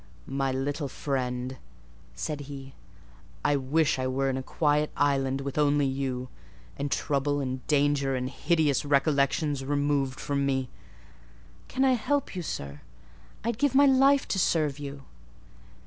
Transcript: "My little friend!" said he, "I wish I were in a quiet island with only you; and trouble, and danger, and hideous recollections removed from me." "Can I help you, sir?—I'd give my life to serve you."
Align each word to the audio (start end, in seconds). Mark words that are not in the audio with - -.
"My 0.25 0.51
little 0.51 0.87
friend!" 0.87 1.57
said 2.15 2.39
he, 2.49 2.73
"I 3.45 3.55
wish 3.55 3.99
I 3.99 4.07
were 4.07 4.31
in 4.31 4.37
a 4.37 4.41
quiet 4.41 4.89
island 4.97 5.41
with 5.41 5.59
only 5.59 5.85
you; 5.85 6.27
and 6.75 6.91
trouble, 6.91 7.39
and 7.39 7.63
danger, 7.67 8.15
and 8.15 8.27
hideous 8.27 8.83
recollections 8.83 9.63
removed 9.63 10.19
from 10.19 10.43
me." 10.43 10.69
"Can 11.67 11.85
I 11.85 11.91
help 11.91 12.35
you, 12.35 12.41
sir?—I'd 12.41 13.59
give 13.59 13.75
my 13.75 13.85
life 13.85 14.27
to 14.29 14.39
serve 14.39 14.79
you." 14.79 15.03